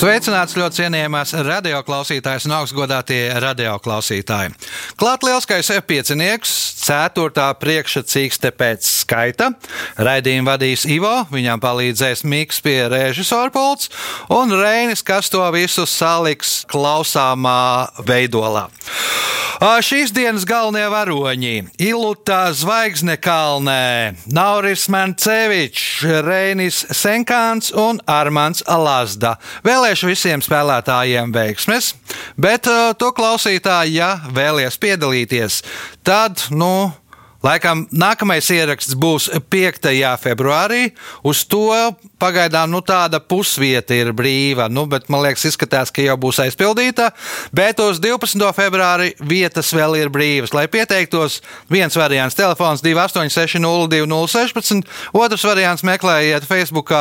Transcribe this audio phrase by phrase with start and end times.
[0.00, 4.54] Sveicināts ļoti cienījamās radioklausītājas un augstgadātie radioklausītāji.
[4.96, 6.14] Klāt lielskais F5,
[6.80, 7.44] 4.
[7.60, 9.50] priekšsacīkste pēc skaita.
[10.00, 13.92] Raidījumu vadīs Ivo, viņam palīdzēs Miks pie režisora pults
[14.32, 18.70] un Reinis, kas to visu saliks klausāmā veidolā.
[19.60, 29.36] Šīs dienas galvenie varoņi- Ilūta Zvaigzne Kalnē, Nauris Mancevičs, Reinis Senkāns un Armāns Lazda.
[29.90, 31.88] Vēlēšu visiem spēlētājiem veiksmes,
[32.38, 32.68] bet
[33.02, 35.56] to klausītāji, ja vēlies piedalīties,
[36.06, 36.92] tad, nu,
[37.40, 39.86] Laikam nākamais ieraksts būs 5.
[40.20, 40.90] februārī.
[41.24, 41.72] Uz to
[42.20, 47.08] pagaidām nu, tāda pusvieta ir brīva, nu, bet man liekas, izskatās, ka jau būs aizpildīta.
[47.56, 48.44] Bet uz 12.
[48.56, 50.52] februāri vietas vēl ir brīvas.
[50.52, 51.40] Lai pieteiktos,
[51.72, 54.84] viens variants- telefons 28602016,
[55.16, 56.92] otrs variants- meklējiet Facebook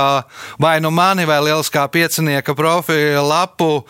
[0.59, 3.83] vai nu mani vai Lieliskā piecinieka profilu lapu,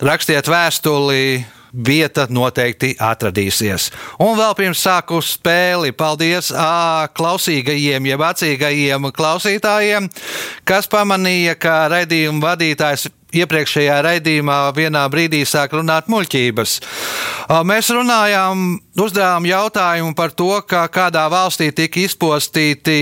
[0.00, 1.44] rakstiet vēstuli
[1.86, 3.90] vieta noteikti atradīsies.
[4.22, 10.08] Un vēl pirms sāku spēli, paldies ā, klausīgajiem, jeb acīgajiem klausītājiem,
[10.68, 16.74] kas pamanīja, ka raidījuma vadītājs iepriekšējā raidījumā vienā brīdī sāk runāt muļķības.
[17.68, 18.64] Mēs runājām,
[19.00, 22.98] uzdevām jautājumu par to, ka kādā valstī tika izpostīti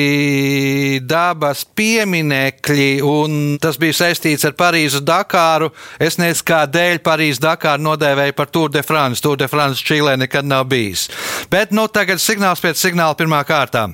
[1.07, 5.71] dabas pieminekļi, un tas bija saistīts ar Parīzu Dakāru.
[5.99, 9.23] Es nezinu, kādēļ Parīzes Dakāru nodēvēja par Tour de France.
[9.23, 11.09] Tour de France Čīlē nekad nav bijis.
[11.51, 13.89] Bet nu tagad signāls pēc signāla pirmā kārtā.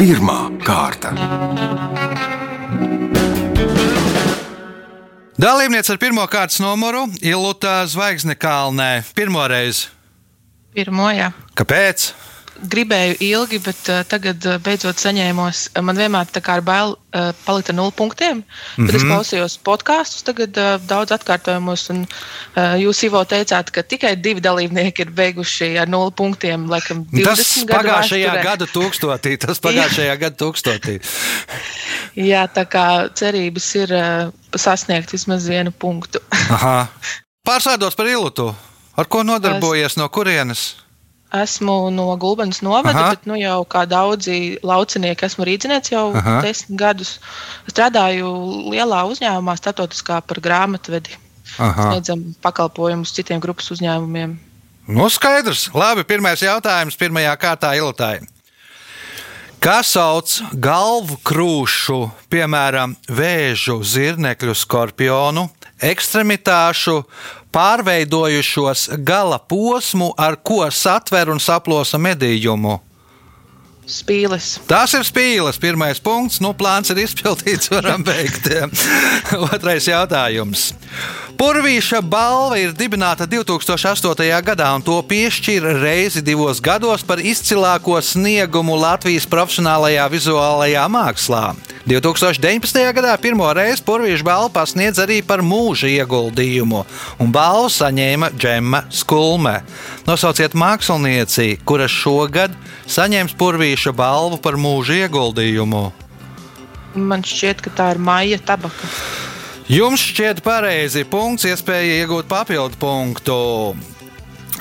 [0.00, 1.83] Pirmā kārta.
[5.44, 9.02] Dalībniece ar pirmā kārtas numuru Ilūta Zvaigzne Kalnē.
[9.12, 9.90] Pirmo reizi.
[10.72, 11.26] Pirmo, jā.
[11.52, 12.06] Kāpēc?
[12.70, 15.66] Gribēju ilgi, bet uh, tagad uh, beidzot saņēmos.
[15.84, 18.96] Man vienmēr tā kā ir bail uh, palikt ar nulli punktiem, bet mm -hmm.
[18.96, 21.86] es klausījos podkāstus, tagad uh, daudz atkārtojumus.
[21.90, 22.04] Un,
[22.56, 26.68] uh, jūs, Ivo, teicāt, ka tikai divi dalībnieki ir beiguši ar nulli punktiem.
[26.70, 28.42] Laikam, tas pagājušajā vēsturē.
[28.42, 29.36] gada tūkstotī.
[29.38, 31.00] Tas pagājušajā gada tūkstotī.
[32.14, 36.20] Jā, tā kā cerības ir uh, sasniegt vismaz vienu punktu.
[37.48, 38.54] Pārsēdos par ilūtu.
[38.96, 39.92] Ar ko nodarbojies?
[39.92, 39.96] Es...
[39.96, 40.83] No kurienes?
[41.34, 43.14] Esmu no Gulbenes novada, Aha.
[43.14, 46.38] bet nu, jau kā daudzi laucinieki esmu rīznieks jau Aha.
[46.44, 47.16] desmit gadus.
[47.66, 48.30] Strādāju
[48.70, 51.18] lielā uzņēmumā, starptautiskā par grāmatvedi.
[51.54, 54.38] Sniedzam pakalpojumus citiem grupas uzņēmumiem.
[54.94, 55.70] Nu, skaidrs.
[55.74, 58.26] Labi, pirmais jautājums pirmajā kārtā ilutāji.
[59.64, 60.28] Kā sauc
[60.60, 65.46] galvu krūšu, piemēram, vēžu, zirnekļu, skorpionu,
[65.82, 67.02] ekstremitāšu,
[67.54, 72.80] pārveidojušos gala posmu, ar ko satver un saplosa medījumu.
[73.84, 74.54] Spīles.
[74.64, 75.58] Tas ir spīles.
[75.60, 76.40] Pirmais punkts.
[76.40, 77.68] Nu, plāns ir izpildīts.
[77.68, 78.48] Varam beigt.
[79.52, 80.70] Otrais jautājums.
[81.34, 84.26] Purvīša balva ir dibināta 2008.
[84.46, 91.42] gadā, un to piešķir reizi divos gados par izcilāko sniegumu Latvijas profesionālajā vizuālajā mākslā.
[91.90, 92.78] 2019.
[92.96, 96.84] gadā pirmo reizi Purvīša balvu pasniedz arī par mūža ieguldījumu,
[97.18, 99.58] un balvu saņēma Džemma Skulme.
[100.06, 102.54] Nosauciet mākslinieci, kura šogad
[102.86, 105.84] saņems Purvīša balvu par mūža ieguldījumu.
[106.94, 108.94] Man šķiet, ka tā ir Maija Tabaka.
[109.64, 113.36] Jums šķiet pareizi punkts, iespēja iegūt papildu punktu.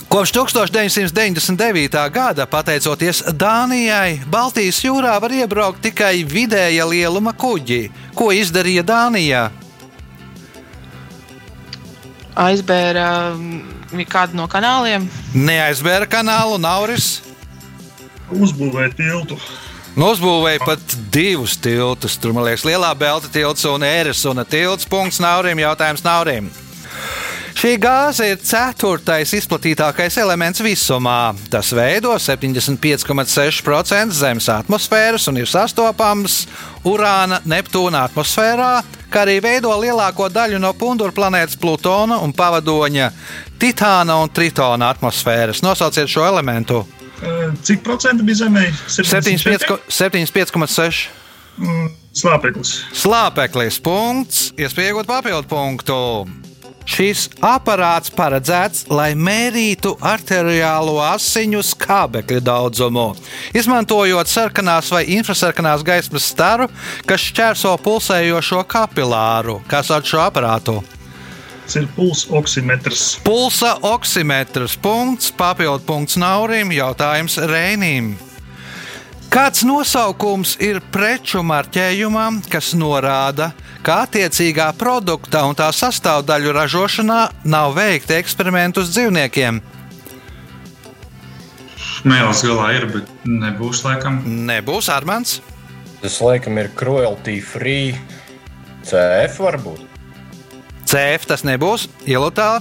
[0.07, 1.97] Kopš 1999.
[2.13, 7.89] gada, pateicoties Dānijai, Baltijas jūrā var iebraukt tikai vidēja lieluma kuģi.
[8.15, 9.43] Ko izdarīja Dānijā?
[12.39, 15.09] Aizbēra mm, kādu no kanāliem.
[15.35, 17.17] Neaizbēra kanālu, Nauris.
[18.31, 19.41] Uzbūvēja tiltu.
[19.93, 22.15] Uzbūvēja pat divus tiltus.
[22.17, 23.83] Tur, man liekas, lielā belta tilts un
[24.25, 24.87] un tilts.
[24.89, 26.47] Punkts Naurim, jautājums Naurim.
[27.53, 31.35] Šī gāze ir ceturtais izplatītākais elements visumā.
[31.53, 36.47] Tas veido 75,6% Zemes atmosfēras un ir sastopams
[36.89, 38.81] Urāna, Neptūna atmosfērā,
[39.13, 43.13] kā arī veido lielāko daļu no pundura planētas Plutona un pavadoņa
[43.61, 45.61] Titāna un Tritona atmosfēras.
[45.61, 46.81] Nosauciet šo elementu!
[47.63, 48.65] Cik procenti bija zemē?
[48.87, 51.03] 75,6.
[51.57, 52.77] Mm, slāpeklis.
[52.97, 53.77] Slāpeklis.
[53.83, 54.47] Punkts.
[54.57, 55.99] Iespēja iegūt papildu punktu.
[56.83, 63.05] Šis aparāts paredzēts, lai mērītu arteriālo asiņu skābekļa daudzumu,
[63.55, 66.67] izmantojot sarkanās vai infrasarkanās gaismas staru,
[67.07, 69.61] kas šķērso pulsējošo kapilāru.
[69.71, 70.81] Kā sauc šo aparātu?
[71.73, 73.19] Punkts ir pulsa oksimetrs.
[73.23, 74.77] Pulsa oksimetrs.
[74.77, 78.15] Punkts, papildu punkts Naurim, jautājums Rēnīm.
[79.33, 87.73] Kāds nosaukums ir preču marķējumam, kas norāda, ka attiecīgā produkta un tā sastāvdaļu ražošanā nav
[87.73, 89.61] veikti eksperimenti uz dzīvniekiem?
[92.03, 94.21] Mēls galā ir, bet nebūs laikam.
[94.45, 95.39] Nebūs Armāns.
[96.03, 97.95] Tas laikam ir cruelty free.
[98.83, 99.92] CF varbūt.
[100.93, 101.87] CF tas nebūs.
[102.05, 102.59] Ielutā.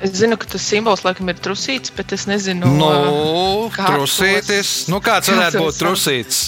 [0.00, 4.70] Es zinu, ka tas simbols laikam ir trusīts, bet es nezinu, Nu, kāds trusītis.
[4.86, 5.82] tos- Nu, kāds varētu būt sauc?
[5.82, 6.38] trusītis?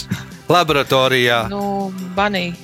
[0.49, 1.43] Laboratorijā.
[1.53, 2.55] Nu, banī.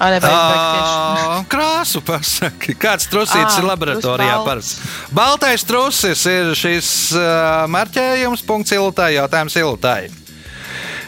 [0.00, 2.72] Ā, Krāsu pasaki.
[2.80, 4.38] Kāds trusītis Ā, ir laboratorijā?
[4.46, 4.86] Parasti.
[5.12, 6.88] Baltais trusis ir šis
[7.18, 8.40] uh, marķējums.
[8.48, 10.08] Punkts iltai, jautājums iltai.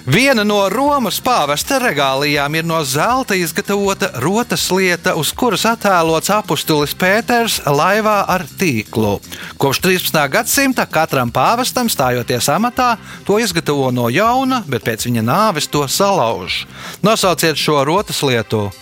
[0.03, 6.97] Viena no Romas pāvesta regālijām ir no zelta izgatavota rotas lieta, uz kuras attēlots apustulis
[6.99, 9.21] Pēters laivā ar tīklu.
[9.63, 10.19] Kopš 13.
[10.33, 16.65] gadsimta katram pāvestam stājoties amatā, to izgatavo no jauna, bet pēc viņa nāves to salauž.
[17.07, 18.73] Nosauciet šo rotas lietu.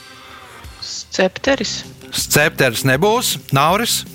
[0.80, 1.82] Scepteris.
[2.16, 4.06] Scepters nebūs, Nauris.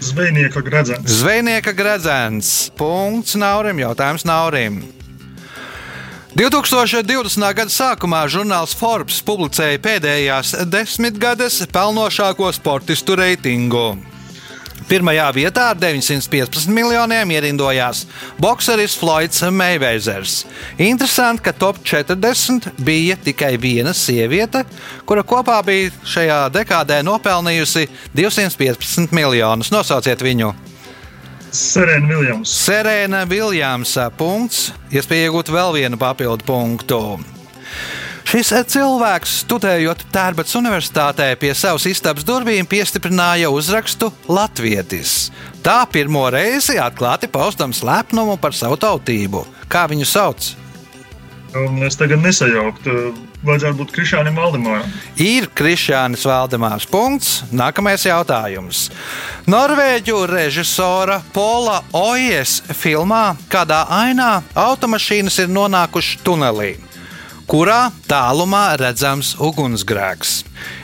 [0.00, 1.20] Zvejnieka gredzens.
[1.20, 2.54] Zvejnieka gredzens.
[2.80, 4.95] Punkts Naurim, jautājums Naurim.
[6.36, 7.40] 2020.
[7.56, 13.94] gada sākumā žurnāls Forbes publicēja pēdējās desmitgades pelnošāko sportistu reitingu.
[14.90, 18.04] Pirmajā vietā ar 915 miljoniem ierindojās
[18.36, 20.42] bokseris Floyds Mayweathers.
[20.76, 24.66] Interesanti, ka top 40 bija tikai viena sieviete,
[25.08, 29.72] kura kopā bija šajā dekādē nopelnījusi 215 miljonus.
[29.72, 30.52] Nosauciet viņu!
[31.52, 32.52] Serena Viljams.
[32.66, 37.00] Serēna Viljamsa punkts, iespēja iegūt vēl vienu papildu punktu.
[38.26, 45.30] Šis cilvēks, studējot Tērbats Universitātē, pie savas istabas durvīm piestiprināja uzrakstu Latvietis.
[45.62, 49.46] Tā pirmo reizi atklāti paustam lepnumu par savu tautību.
[49.70, 50.50] Kā viņu sauc?
[51.86, 53.14] Es tagad nesajauktu.
[53.46, 54.90] Vajadzētu būt Krišānam Valdemāram.
[55.22, 56.86] Ir Krišānis Valdemārs.
[56.90, 57.44] Punkts.
[57.54, 58.88] Nākamais jautājums.
[59.46, 66.72] Norvēģu režisora Pola Ojas filmā Kādā ainā automašīnas ir nonākušas tunelī,
[67.46, 70.40] kurā tālumā redzams ugunsgrēks.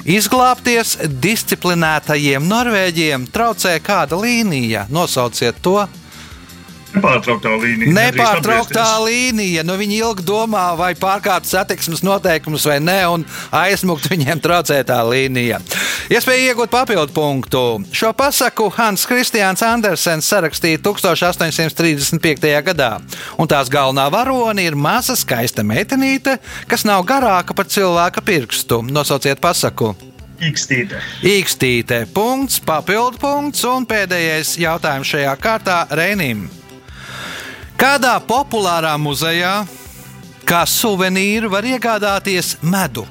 [0.07, 4.87] Izglābties disciplinētajiem norvēģiem traucē kāda līnija.
[4.93, 5.81] Nosauciet to!
[6.93, 7.93] Nepārtrauktā līnija.
[7.97, 9.63] Nepārtrauktā līnija.
[9.65, 13.25] Nu, viņi ilgi domā, vai pārkāpt satiksmes noteikumus vai nē, un
[13.63, 15.63] aizmukt viņiem traucē tā līnija.
[16.13, 17.65] Iespēja iegūt papildu punktu.
[17.97, 22.53] Šo pasaku Hans Kristians Andersens sarakstīja 1835.
[22.69, 22.93] gadā,
[23.41, 26.37] un tās galvenā varone ir maza skaista meitenīte,
[26.69, 28.83] kas nav garāka par cilvēka pirkstu.
[28.93, 29.95] Nosauciet pasaku.
[30.43, 30.99] Ikstīte.
[31.23, 36.49] Īkstīte, punkts, papildu punkts un pēdējais jautājums šajā kārtā Reinim.
[37.83, 39.65] Kādā populārā muzejā
[40.47, 43.03] kā suvenīru var iegādāties medu?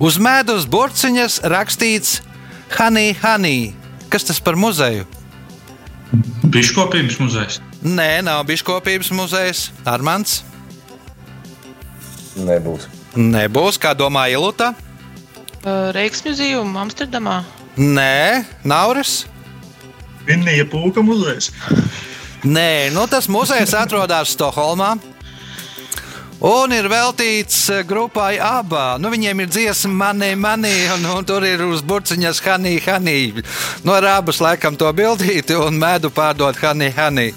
[0.00, 2.22] Uz medus burciņas rakstīts
[2.78, 3.74] Honey, Honey.
[4.08, 5.04] Kas tas par muzeju?
[6.48, 7.60] Biškopības muzejs.
[7.84, 9.66] Nē, nav biškopības muzejs.
[9.84, 10.38] Armāns.
[12.40, 12.88] Nebūs.
[13.20, 14.72] Nebūs, kā domā Iluta.
[15.92, 17.42] Reiks muzeja Amsterdamā.
[17.76, 19.26] Nē, Nauris.
[20.24, 21.52] Vinnija Pūka muzejs.
[22.46, 24.94] Nē, nu tas muzejs atrodas Stokholmā.
[26.46, 28.98] Un ir veltīts eh, grupai abā.
[29.00, 33.42] Nu, viņiem ir dziesma, manī, manī, un, un tur ir uz burciņas Hanī, Hanī.
[33.82, 37.30] No abas laikam to bildīti un medu pārdot Hanī, Hanī.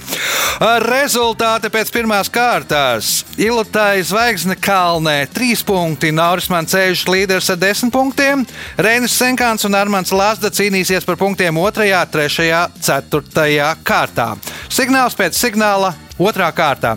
[0.83, 3.23] Rezultāti pēc pirmās kārtās.
[3.39, 8.43] Ilutai zvaigzne kalnē 3 punkti, Nauris Mancēžs līderis ar 10 punktiem,
[8.75, 14.33] Reinis Senkāns un Armāns Lāsda cīnīsies par punktiem 2, 3, 4 kārtā.
[14.69, 16.45] Signāls pēc signāla 2.
[16.53, 16.91] kārtā.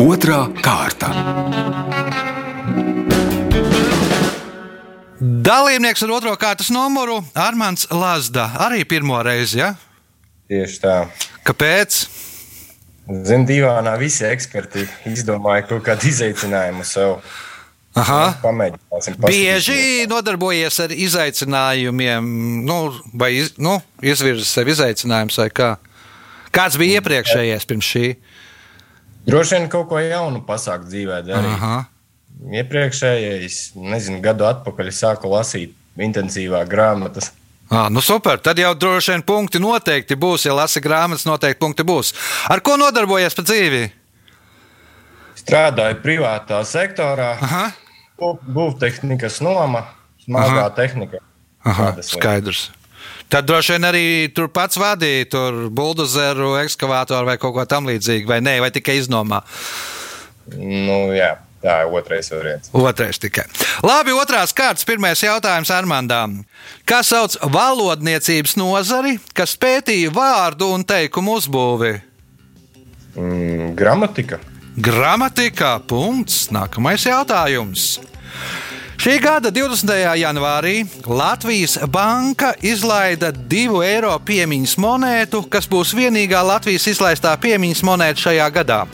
[0.00, 1.10] Otra kārta.
[5.20, 8.48] Dalībnieks ar otro kārtas numuru- Armāns Lazda.
[8.56, 9.74] Arī pirmo reizi, ja?
[10.48, 10.96] Tieši tā.
[11.44, 12.00] Kāpēc?
[13.12, 17.20] Zinu, divānā visi eksperti izdomāja kaut kādu izaicinājumu sev.
[17.92, 18.38] Aha.
[19.26, 22.28] Bieži nodarbojies ar izaicinājumiem,
[22.64, 22.76] nu,
[23.12, 25.74] vai iz, nu, izvirza sev izaicinājumus, vai kā.
[26.52, 28.06] Kāds bija iepriekšējais pirms šī?
[29.28, 31.20] Droši vien kaut ko jaunu pasākt dzīvē.
[32.62, 37.30] Iepriekšējais, nezinu, gadu atpakaļ sāku lasīt intensīvā grāmatas.
[37.72, 40.44] À, nu super, tad jau droši vien punkti noteikti būs.
[40.48, 42.12] Ja lasi grāmatas, noteikti punkti būs.
[42.52, 43.84] Ar ko nodarbojies pa dzīvi?
[45.42, 47.70] Strādāju privātā sektorā Aha.
[48.46, 49.86] Būvtehnikas noma,
[50.24, 50.70] smagā Aha.
[50.76, 51.22] tehnika.
[51.64, 52.70] Aha, skaidrs.
[53.32, 58.42] Tad droši vien arī tur pats vadīja tur buldozeru, ekskavātoru vai kaut ko tamlīdzīgu, vai
[58.44, 59.40] nē, vai tikai iznomā.
[60.52, 61.30] Nu, jā,
[61.64, 62.72] tā ir otrais variants.
[62.76, 63.46] Otrais tikai.
[63.86, 66.42] Labi, otrās kārtas, pirmais jautājums Armandām.
[66.84, 71.94] Kā sauc valodniecības nozari, kas pētīja vārdu un teikumu uzbūvi?
[73.16, 74.42] Mm, gramatika.
[74.76, 75.78] Gramatikā.
[75.88, 76.46] Punkts.
[76.52, 78.00] Nākamais jautājums.
[79.02, 79.90] Šī gada 20.
[80.14, 88.28] janvārī Latvijas banka izlaida divu eiro piemiņas monētu, kas būs vienīgā Latvijas izlaistā piemiņas monēta
[88.28, 88.84] šajā gadā.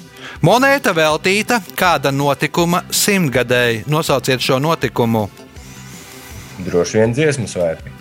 [0.40, 3.85] Monēta veltīta kāda notikuma simtgadēji.
[3.90, 5.26] Nosauciet šo notikumu.
[6.64, 7.92] Droši vien dziesmu svētki.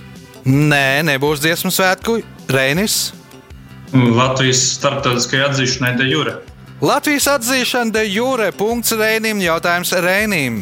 [0.48, 2.22] Nē, nebūs dziesmu svētku.
[2.48, 3.12] Reinis.
[3.92, 6.40] Latvijas starptautiskajai atzīšanai de jure.
[6.80, 8.52] Latvijas atzīšana de jure.
[8.56, 9.44] Punkts Reinim.
[9.44, 10.62] Jautājums Reinim.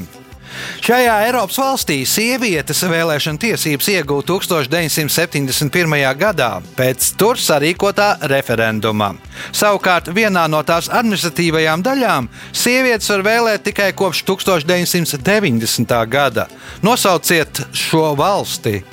[0.86, 5.96] Šajā Eiropas valstī sievietes vēlēšana tiesības iegūta 1971.
[6.20, 9.14] gadā pēc tur sarīkotā referenduma.
[9.56, 15.96] Savukārt vienā no tās administratīvajām daļām sievietes var vēlēt tikai kopš 1990.
[16.10, 16.48] gada.
[16.86, 18.84] Nosauciet šo valsti.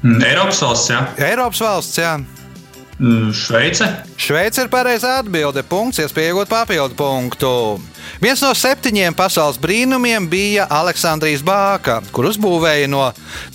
[0.00, 1.00] Eiropas valsts, jā.
[1.28, 2.14] Eiropas valsts, jā.
[3.00, 3.86] Mm, Šveice.
[4.20, 5.62] Šveice ir pareizā atbilde.
[5.64, 7.52] Punkts, iespēja iegūt papildu punktu.
[8.20, 13.06] Viens no septiņiem pasaules brīnumiem bija Aleksandrijas bāka, kur uzbūvēja no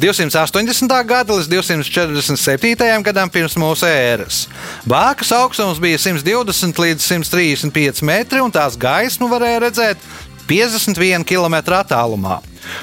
[0.01, 0.95] 280.
[1.05, 3.03] gada līdz 247.
[3.05, 4.47] gadam pirms mūsu ēras.
[4.89, 10.09] Bākas augstums bija 120 līdz 135 metri, un tās gaismu varēja redzēt
[10.49, 12.39] 51 km attālumā.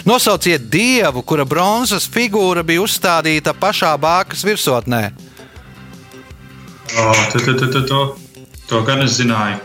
[0.07, 5.09] Nosauciet dievu, kura bronzas figūra bija uzstādīta pašā bākas virsotnē.
[6.99, 8.01] O, to, to, to, to, to,
[8.69, 9.61] to gan es zināju.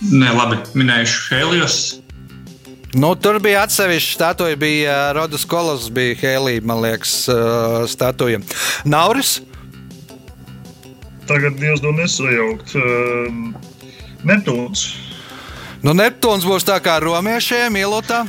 [0.00, 1.78] Nē, labi, minējuši Helijos.
[2.96, 8.40] Nu, tur bija atsevišķa statuja, bija uh, Rodas Kolas, bija Helija, man liekas, uh, statuja.
[8.88, 9.38] Nauris?
[11.30, 12.74] Tagad Dievs to nesajaukt.
[12.74, 13.52] Ehm,
[14.26, 14.88] Neptūns.
[15.86, 18.24] Nu, Neptūns būs tā kā romiešiem, Ilota.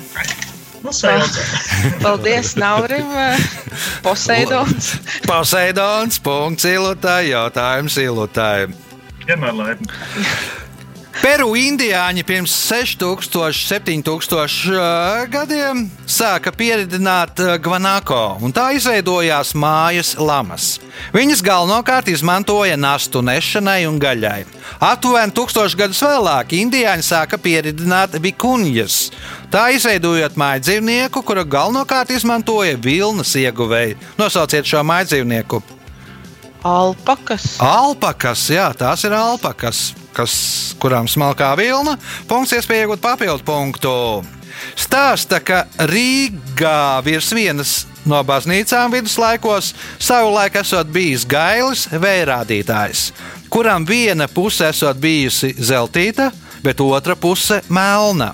[0.82, 0.92] Nu.
[2.04, 3.06] Paldies, Naurim.
[4.02, 4.96] Poseidons.
[5.30, 8.68] Poseidons, punkts Ilotai, jautājums Ilotai.
[9.28, 9.88] Vienmēr laipni.
[11.22, 20.16] Peru indiāņi pirms 6000, 7000 uh, gadiem sāka pieredzināt uh, gvanako, un tā izveidojās mājas
[20.18, 20.72] lamas.
[21.14, 24.40] Viņas galvenokārt izmantoja nastu nešanai un gaļai.
[24.82, 29.12] Aptuveni tūkstoš gadus vēlāk indiāņi sāka pieredzināt vikunjas.
[29.54, 34.02] Tā izveidojot māju dzīvnieku, kura galvenokārt izmantoja vilnas ieguvēju.
[34.18, 35.62] Nosauciet šo māju dzīvnieku.
[36.66, 37.60] Alpakas.
[37.62, 40.34] Alpakas, jā, tās ir alpakas, kas,
[40.82, 41.98] kurām smalkā vilna.
[42.30, 43.96] Punkts, iespēja iegūt papildu punktu.
[44.78, 47.74] Stāsta, ka Rīgā virs vienas
[48.06, 53.12] no baznīcām viduslaikos savulaik esot bijis gailis vērādītājs,
[53.50, 58.32] kuram viena puse esot bijusi zeltīta, bet otra puse melna.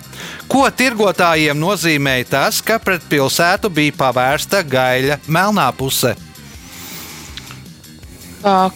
[0.48, 6.16] Ko tirgotājiem nozīmēja tas, ka pret pilsētu bija pavērsta gaļa melnā puse?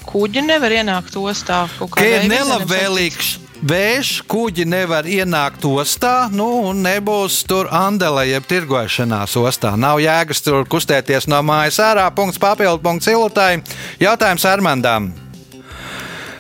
[0.10, 1.64] Kuģi nevar ienākt ostā.
[1.80, 9.38] kādā ir nelabvēlīgs vējš, kuģi nevar ienākt ostā, nu, un nebūs tur andele, jeb tirgošanās
[9.38, 9.76] ostā.
[9.78, 12.10] Nav jēgas tur kustēties no mājas ārā.
[12.16, 13.62] Punkts papildu punkts ilutai.
[14.02, 15.12] Jautājums Armandam.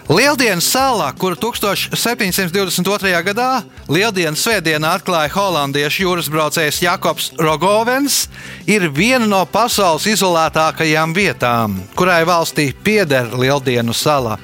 [0.09, 3.11] Lieldienas sala, kuru 1722.
[3.23, 8.25] gadā Lieldienas svētdienā atklāja holandiešu jūras braucējs Jakobs Rogovens,
[8.67, 14.37] ir viena no pasaules izolētākajām vietām, kurai valstī pieder Lieldienu sala.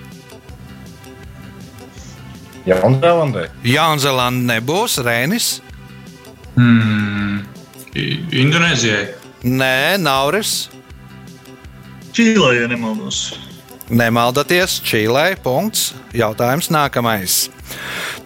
[2.68, 3.48] Jaunzēlandē.
[3.64, 5.62] Jaunzēlandē nebūs Rēnis,
[6.58, 7.44] Hmm.
[7.94, 9.04] Indonēzijai.
[9.46, 10.70] Nē, Nauris.
[12.18, 13.47] Čīlē, ja nemaldos.
[13.88, 15.38] Nemaldaties, Čīlē.
[15.39, 15.94] Punkts.
[16.12, 17.48] Jautājums nākamais.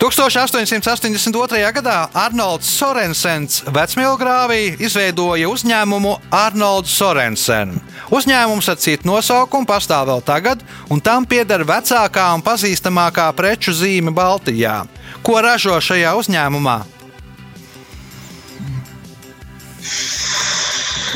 [0.01, 1.72] 1882.
[1.74, 7.75] gadā Arnolds Sorensens Vecmilgrāvī izveidoja uzņēmumu Arnolds Sorensen.
[8.13, 14.13] Uzņēmums ar citu nosaukumu pastāv vēl tagad, un tam pieder vecākā un pazīstamākā preču zīme
[14.13, 14.82] Baltijā.
[15.22, 16.80] Ko ražo šajā uzņēmumā?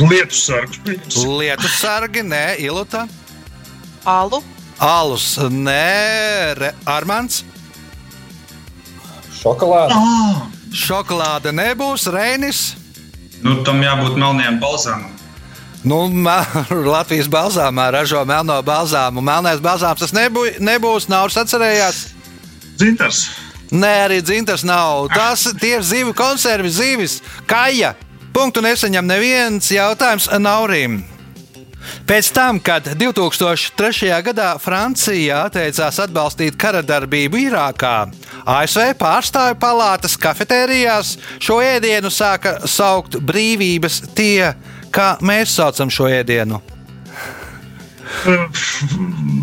[0.06, 0.36] Lietu
[0.86, 1.22] pieņems.
[1.40, 3.06] Lietu sargi, nē, Iluta,
[4.06, 4.42] Alu.
[4.80, 7.44] Alus, nē, Re- Armāns.
[9.34, 9.94] Šokolāde.
[9.96, 10.46] Ah,
[10.76, 12.76] Šokolāde nebūs, Reinis.
[13.46, 15.12] Nu, tam jābūt melniem balzāmam.
[15.86, 16.02] Nu,
[16.96, 19.22] Latvijas balzāmā ražo melno balzāmu.
[19.22, 21.06] Melnais balzāms tas nebū, nebūs.
[21.12, 22.00] Nauris atcerējās.
[22.82, 23.26] Zintars.
[23.72, 25.08] Nē, arī dzintars nav.
[25.14, 27.20] Tas tie ir zivju konservi, zivis,
[27.50, 27.94] kaja.
[28.36, 31.04] Punktu nesaņem neviens jautājums Naurim.
[32.06, 34.12] Pēc tam, kad 2003.
[34.26, 37.96] gadā Francija atteicās atbalstīt kara darbību Irākā,
[38.46, 44.54] ASV pārstāvju palātas kafetērijās šo ēdienu sāka saukt brīvības tie,
[44.94, 46.62] kā mēs saucam šo ēdienu.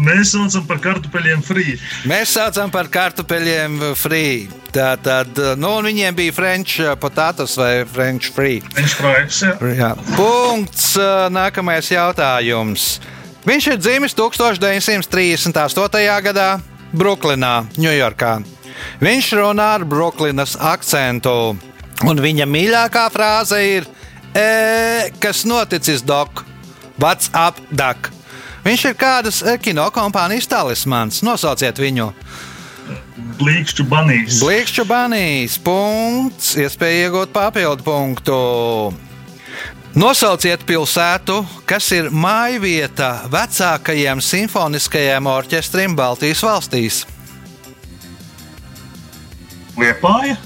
[0.03, 1.77] Mēs saucam par kartupeļiem frī.
[2.09, 4.62] Mēs saucam par kartupeļiem free.
[4.73, 8.63] Tā tad, nu, viņiem bija French potatoes vai French free.
[8.73, 9.53] Viņš frājas, jā.
[9.77, 9.91] Jā.
[10.17, 10.95] Punkts.
[11.33, 12.95] Nākamais jautājums.
[13.45, 15.53] Viņš ir dzimis 1938.
[16.25, 16.49] gadā
[16.93, 18.33] Brooklynā, Ņujorkā.
[19.03, 21.57] Viņš runā ar Brooklynas akcentu,
[22.09, 23.85] un viņa mīļākā frāze ir:
[24.33, 26.45] e, Kas noticis, Dok?
[26.97, 28.09] What's up, Duck?
[28.63, 31.19] Viņš ir kādas eh, kino kompānijas talismans.
[31.27, 32.13] Nosauciet viņu.
[33.39, 34.41] Blīkšķu banīs.
[34.43, 35.57] Blīkšķu banīs.
[35.63, 36.55] Punkts.
[36.61, 38.37] Iespēja iegūt papildu punktu.
[39.93, 47.03] Nosauciet pilsētu, kas ir mājvieta vecākajiem simfoniskajiem orķestriem Baltijas valstīs.
[49.77, 50.39] Liepāja.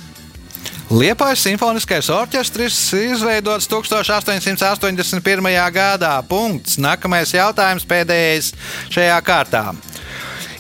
[0.87, 5.49] Liepais simfoniskais orķestris izveidots 1881.
[5.75, 6.13] gadā.
[6.27, 6.77] Punkts.
[6.79, 8.53] Nākamais jautājums pēdējais
[8.95, 9.65] šajā kārtā.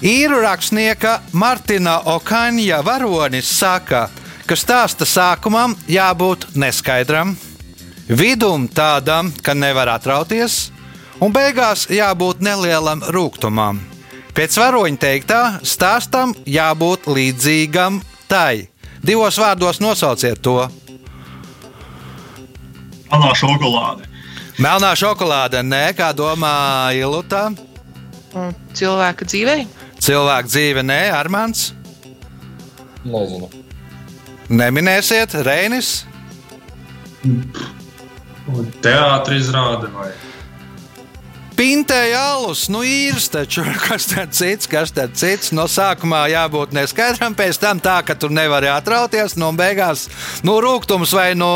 [0.04, 4.10] Īru rakstnieka Martina Okaņa varonis saka,
[4.44, 7.32] ka stāsta sākumam jābūt neskaidram,
[8.08, 10.68] vidum tādam, ka nevar atrauties,
[11.20, 13.80] un beigās jābūt nelielam rūkumam.
[14.36, 18.68] Pēc varoņa teiktā, stāstam jābūt līdzīgam tai.
[19.00, 20.58] Divos vārdos nosauciet to.
[23.08, 24.04] Melnā šokolāde.
[24.60, 27.48] Melnā šokolāde, nē, kā domā Ilūta.
[28.36, 29.85] Un Cilvēka dzīvē.
[30.06, 31.73] Cilvēka dzīve, nē, Armāns.
[33.02, 33.49] Nezinu.
[34.54, 36.04] Neminēsiet, Reinis.
[38.84, 40.12] Teātris izrāda vai
[41.56, 45.54] Pintēja alus, nu īrs taču, kas tad cits, kas tad cits.
[45.56, 50.04] No sākumā jābūt neskaidram, pēc tam tā, ka tur nevar atrauties, no beigās,
[50.45, 51.49] nu, rūkums vai nu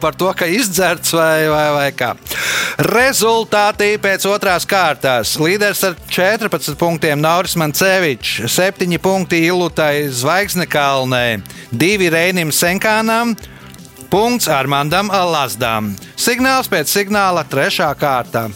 [0.00, 2.14] par to, ka izdzerts vai, vai, vai kā.
[2.88, 5.34] Rezultāti pēc otrās kārtās.
[5.42, 11.42] Līderis ar 14 punktiem Nauris Mancevičs, 7 punkti Ilutai Zvaigznekalnē,
[11.76, 13.36] 2 Reinim Senkānam.
[14.08, 15.90] Punkts Armandam Lazdām.
[16.16, 18.46] Signāls pēc signāla trešā kārta.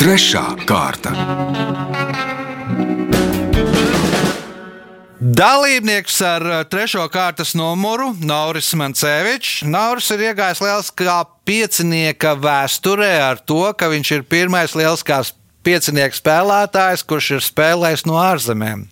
[0.00, 1.12] Trešā kārta.
[5.20, 9.60] Dalībnieks ar uh, trešo kārtas numuru Nauris Mancevičs.
[9.68, 17.04] Nauris ir iegājis lieliskā piecinieka vēsturē ar to, ka viņš ir pirmais lieliskās piecinieku spēlētājs,
[17.04, 18.86] kurš ir spēlējis no ārzemēm.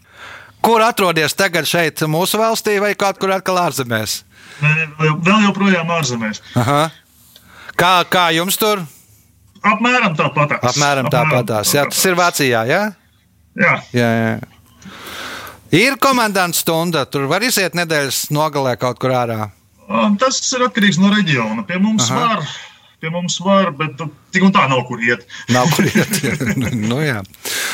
[0.60, 4.20] Kur atrodies tagad šeit, mūsu valstī, vai kaut kur atkal ārzemēs?
[4.60, 6.42] Vēl joprojām ārzemēs.
[6.60, 6.90] Aha.
[7.78, 8.82] Kā, kā jums tur?
[9.62, 10.62] Apmēram tāpatās.
[10.72, 11.74] Apmēram tāpatās.
[11.74, 12.62] Jā, tas ir Vācijā.
[12.70, 12.82] Jā?
[13.58, 14.38] Jā, Jā, jā.
[15.74, 19.50] Ir komandants stunda, tur var iziet nedēļas nogalē kaut kur ārā.
[20.20, 21.64] Tas ir atkarīgs no reģiona.
[21.68, 22.20] Pie mums Aha.
[22.38, 22.46] var,
[23.02, 25.26] pie mums var, bet nu, tik un tā nav kur iet.
[25.54, 26.22] Nav kur iet.
[26.72, 27.20] nu, jā.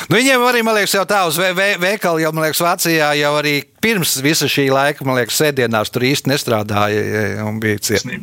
[0.08, 3.12] nu, viņiem arī, man liekas, jau tā uz ve- ve- veikalu, jau, man liekas, Vācijā
[3.20, 7.78] jau arī pirms visa šī laika, man liekas, sēdienās tur īsti nestrādāja ja, un bija
[7.92, 8.18] cieta.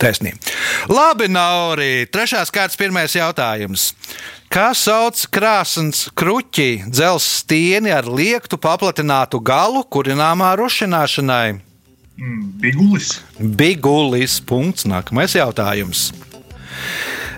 [0.00, 0.38] Taisnība.
[0.92, 2.08] Labi, Nauri.
[2.12, 3.92] Trešās kārtas pirmais jautājums.
[4.48, 11.58] Kā sauc krāsns kruķi, dzelzs stieni ar liektu paplatinātu galu kurināmā rušināšanai?
[12.18, 13.10] Mm, Bigulis.
[13.38, 14.38] Bigulis.
[14.40, 14.88] Punkts.
[14.88, 16.08] Nākamais jautājums.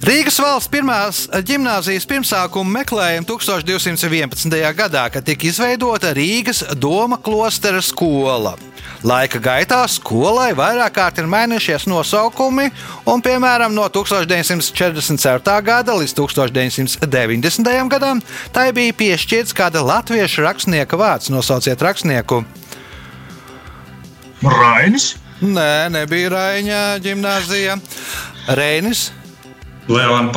[0.00, 4.54] Rīgas valsts pirmās gimnāzijas pirmsākumu meklējām 1211.
[4.72, 8.54] gadā, kad tika izveidota Rīgas Doma klostera skola.
[9.04, 12.70] Laika gaitā skolai vairāk kārt ir mainījušies nosaukumi,
[13.12, 15.52] un, piemēram, no 1947.
[15.68, 17.70] gada līdz 1990.
[17.92, 18.24] gadam
[18.56, 21.28] tai bija piešķirts kāda latviešu rakstnieka vārds.
[21.28, 22.40] Nosauciet rakstnieku.
[24.48, 25.12] Rainis.
[25.44, 27.80] Nē, nebija Raņa gimnāzija.
[28.56, 29.10] Reinis.
[29.90, 30.30] Leona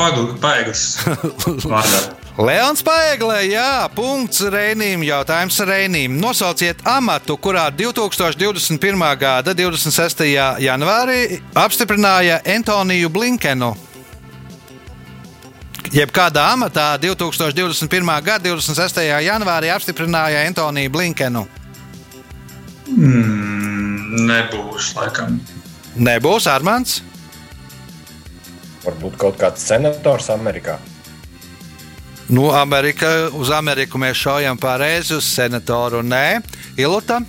[1.71, 2.01] vārdā.
[2.33, 5.03] Leons Paeglē, jā, punkts Reinim.
[5.05, 6.15] Jautājums Reinim.
[6.17, 9.03] Nosauciet amatu, kurā 2021.
[9.21, 10.25] gada 26.
[10.65, 11.19] janvārī
[11.53, 13.75] apstiprināja Antoniju Blinkenu.
[15.93, 18.13] Jebkādā amatā 2021.
[18.25, 19.05] gada 26.
[19.27, 21.45] janvārī apstiprināja Antoniju Blinkenu.
[22.89, 25.37] Mm, nebūs, laikam.
[26.01, 27.03] Nebūs Armāns?
[28.83, 30.79] Varbūt kaut kāds senators Amerikā.
[32.33, 36.41] Nu, Amerika, uz Ameriku mēs šaujam pareizi, uz senatoru nē.
[36.79, 37.21] Ilota,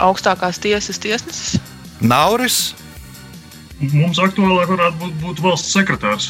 [0.00, 1.58] Augstākās tiesas tiesnesis.
[2.00, 2.70] Nauris,
[3.80, 6.26] Mums aktuālāk varētu būt, būt valsts sekretārs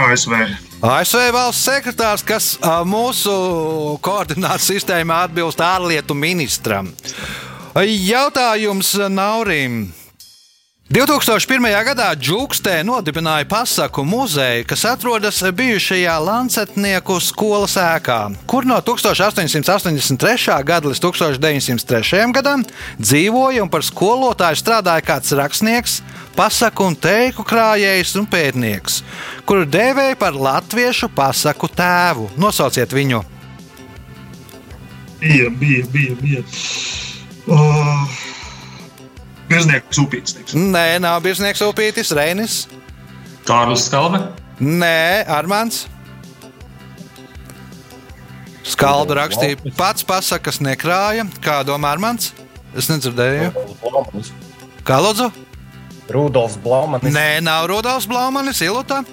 [0.00, 0.32] ASV.
[0.80, 2.46] ASV valsts sekretārs, kas
[2.88, 3.34] mūsu
[4.04, 6.88] koordinācijas sistēmā atbilst ārlietu ministram.
[7.76, 9.90] Jautājums Naurim.
[10.86, 11.66] 2001.
[11.82, 20.54] gadā Džukstē nodibināja pasaku muzeju, kas atrodas bijušajā Lancetnieku skolas ēkā, kur no 1883.
[20.62, 22.20] gada līdz 1903.
[22.36, 22.62] gadam
[23.02, 25.96] dzīvoja un par skolotāju strādāja kāds rakstnieks,
[26.38, 29.00] pasaku un teiku krājējs un pētnieks,
[29.42, 32.28] kuru dēvēja par latviešu pasaku tēvu.
[32.38, 33.24] Nosauciet viņu!
[35.18, 36.14] Bija, bija, bija.
[36.22, 36.46] bija.
[37.46, 38.15] Uh,
[39.50, 40.34] Birznieks upīts.
[40.36, 40.70] teiksim.
[40.74, 42.66] Nē, nav birznieks upītis, Reinis.
[43.46, 44.20] Kārlis Skalve.
[44.60, 45.84] Nē, Armāns.
[48.66, 51.28] Skalda rakstīja pats pasakas nekrāja.
[51.44, 52.32] Kā domā Armāns?
[52.76, 53.52] Es nedzirdēju.
[54.86, 55.30] Kā lūdzu?
[56.10, 57.14] Rudolfs Blaumanis.
[57.14, 59.04] Nē, nav Rudolfs Blaumanis, Ilota.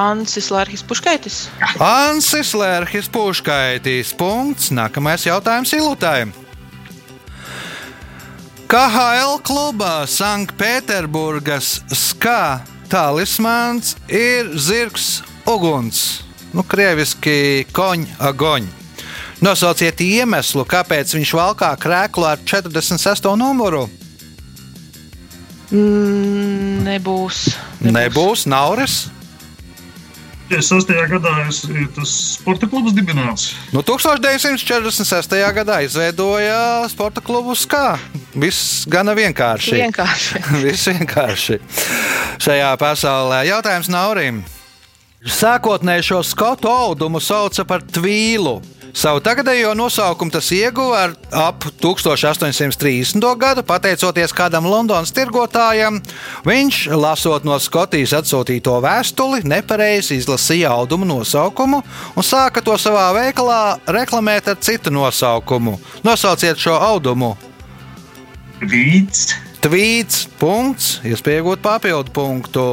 [0.00, 1.48] Ansis Lārhis Puškaitis.
[1.82, 4.14] Ansis Lērhis Puškaitis.
[4.16, 4.70] Punkts.
[4.72, 6.30] Nākamais jautājums Ilotai.
[8.70, 16.20] KHL klubā Sanktpēterburgas skā talismans ir zirgs uguns.
[16.54, 18.68] Nu, krieviski koņa agoņ.
[19.42, 23.26] Nosauciet iemeslu, kāpēc viņš valkā krēklu ar 46.
[23.40, 23.88] numuru.
[25.74, 27.48] Mm, nebūs.
[27.82, 29.00] Nebūs Nauris.
[30.50, 30.90] 56.
[31.12, 33.52] gadā es, ir tas sporta klubs dibināts.
[33.70, 35.36] Nu, 1946.
[35.54, 37.94] gadā izveidoja sporta klubu skā.
[38.34, 39.76] Viss gana vienkārši.
[39.78, 40.42] Vienkārši.
[40.66, 41.60] Viss vienkārši.
[42.42, 44.42] Šajā pasaulē jautājums Naurim.
[45.20, 48.58] Sākotnēji šo skotu audumu sauca par tvīlu.
[48.96, 53.22] Savu tagadējo nosaukumu tas ieguva ap 1830.
[53.38, 56.00] gadu, pateicoties kādam Londonas tirgotājam.
[56.46, 61.82] Viņš, lasot no Skotijas atsūtīto vēstuli, nepareizi izlasīja audumu nosaukumu
[62.14, 65.78] un sāka to savā veikalā reklamēt ar citu nosaukumu.
[66.06, 67.36] Nosauciet šo audumu!
[68.60, 69.30] Vīts.
[69.60, 72.64] Tvīts, punkts, iespējot papildu punktu.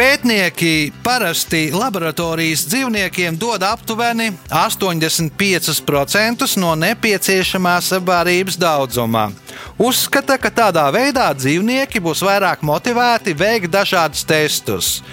[0.00, 9.28] Pētnieki parasti laboratorijas dzīvniekiem dod aptuveni 85% no nepieciešamās barības daudzuma.
[9.76, 15.04] Uzskata, ka tādā veidā dzīvnieki būs vairāk motivēti veikt dažādus testus.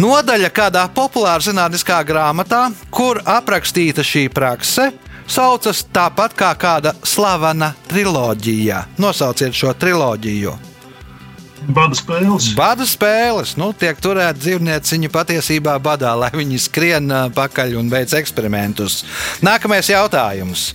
[0.00, 4.88] Nodaļa kādā populārā zinātniskā grāmatā, kur aprakstīta šī prakse,
[5.28, 8.86] saucas tāpat kā kāda slavena triloģija.
[8.96, 10.73] Nosauciet šo triloģiju.
[11.64, 12.50] Bada spēles.
[12.58, 19.02] Bada spēles, nu, tiek turēti dzīvnieciņi patiesībā badā, lai viņi skrien pakaļ un veic eksperimentus.
[19.44, 20.72] Nākamais jautājums.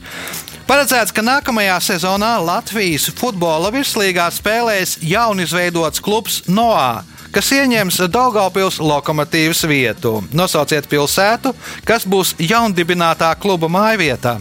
[0.69, 7.01] Paredzēts, ka nākamajā sezonā Latvijas futbola virslīgā spēlēs jaunizveidots klubs NOA,
[7.33, 10.19] kas ieņems Daugaupils lokomotīvas vietu.
[10.33, 11.53] Nosauciet pilsētu,
[11.85, 14.39] kas būs jaundibinātā kluba mājvietā.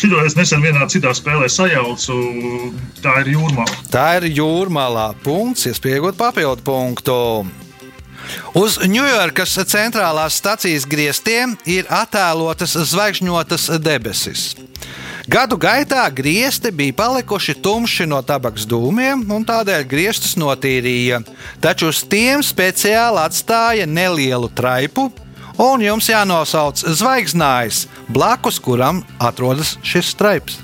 [0.00, 2.14] Šito es nesen vienā citā spēlē sajaucu.
[3.04, 3.66] Tā ir jūrmā.
[3.92, 5.10] Tā ir jūrmālā.
[5.20, 7.16] Punkts, iespējot papildu punktu.
[8.56, 14.54] Uz Ņujorkas centrālās stacijas griestiem ir attēlotas zvaigžņotas debesis.
[15.28, 21.20] Gadu gaitā griezti bija palikuši tumši no tabaks dūmiem, un tādēļ griestus notīrīja.
[21.60, 25.10] Taču uz tiem speciāli atstāja nelielu traipu,
[25.60, 30.60] un jums jānosauc zvaigznājs, blakus kuram atrodas šis straips.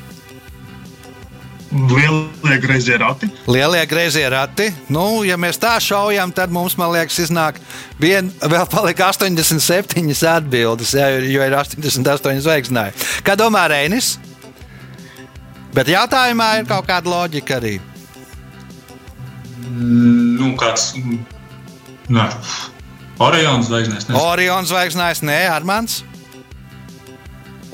[1.76, 3.26] Lielie greizie rati.
[3.50, 4.68] Lielie grazējie rati.
[4.92, 7.58] Nu, ja mēs tā šaujam, tad mums, man liekas, iznāk
[8.00, 12.94] vien, vēl palika 87 atbildes, jā, jo ir 88 zvaigznāji.
[13.26, 14.14] Kā domā Reinis?
[15.74, 17.74] Bet jautājumā ir kaut kāda loģika arī.
[19.76, 20.92] Nu, kāds.
[22.06, 22.30] Nē,
[23.18, 24.18] Orions nezinu.
[24.20, 26.02] Orions zvaigznājs, nē, Armāns.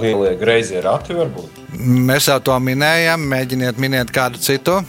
[0.00, 1.58] Lielie greizie rati varbūt.
[1.78, 4.80] Mēs jau to minējām, mēģiniet minēt kādu citu.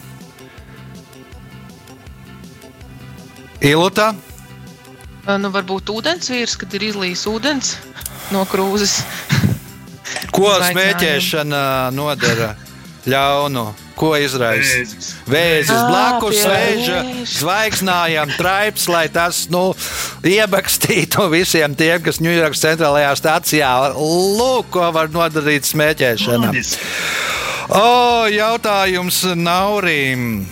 [3.63, 4.12] Ilūta,
[5.24, 7.70] Nu, varbūt ūdens vīrs, kad ir izlījis ūdens
[8.36, 8.98] no krūzes.
[10.36, 11.62] ko smēķēšana
[11.96, 12.50] nodara
[13.08, 13.63] ļaunu?
[13.94, 14.80] Ko izraisa?
[15.30, 15.70] Vēzis.
[15.70, 19.68] Ā, blakus vēža zvaigznājām traips, lai tas nu,
[20.26, 23.70] iebakstītu visiem tiem, kas Ņujorkas centrālajā stācijā.
[23.94, 26.56] Lūk, ko var nodarīt smēķēšana.
[27.70, 27.86] O,
[28.34, 30.44] jautājums Naurim.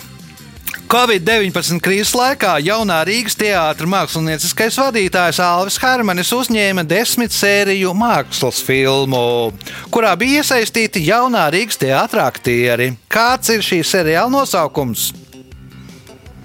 [0.92, 9.56] Covid-19 krīzes laikā jaunā Rīgas teātris mākslinieckais vadītājs Alvis Hermanis uzņēma desmit sēriju mākslas filmu,
[9.88, 12.90] kurā bija iesaistīti jaunā Rīgas teātris aktieri.
[13.08, 15.16] Kāds ir šī seriāla nosaukums?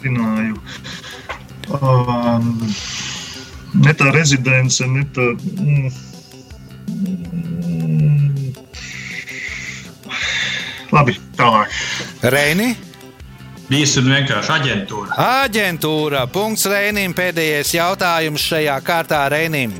[0.06, 0.56] Zināju.
[1.76, 2.48] Um,
[3.84, 5.28] ne tā rezidence, ne tā.
[5.60, 5.92] Mm,
[7.84, 8.56] mm,
[10.96, 11.68] labi, tālāk.
[12.32, 12.87] Reini?
[13.68, 15.16] Un vienkārši aģentūra.
[15.44, 16.22] Aģentūra.
[16.32, 17.12] Punkts Reinim.
[17.12, 19.74] Pēdējais jautājums šajā kārtā Reinim.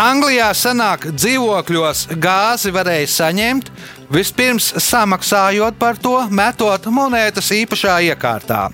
[0.00, 3.68] Anglijā senāk dzīvokļos gāzi varēja saņemt,
[4.08, 8.70] vispirms samaksājot par to, metot monētas īpašā iekārtā.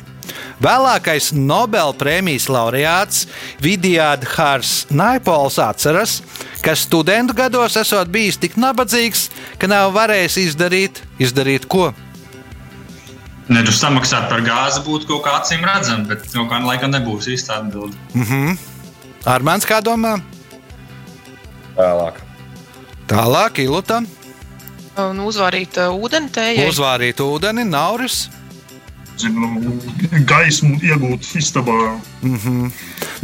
[0.62, 3.26] Vēlākais Nobelpremijas laureāts
[3.62, 6.20] Vidijāda Hārs Naipols atceras,
[6.62, 11.90] ka studentu gados esot bijis tik nabadzīgs, ka nav varējis izdarīt, izdarīt ko.
[13.48, 17.30] Ne, tu samaksāt par gāzi būtu kaut kā acīm redzama, bet kaut kā laikam nebūs
[17.32, 17.96] īsta atbilde.
[19.28, 20.18] Armāns kā domā?
[21.78, 22.20] Vēlāk.
[23.08, 24.02] Tālāk, Ilūta.
[24.98, 26.66] Un uzvārīt uh, ūdeni tējai.
[26.68, 28.26] Uzvārīt ūdeni, Nauris.
[29.18, 29.48] Zinu,
[30.28, 31.78] gaismu iegūt istabā.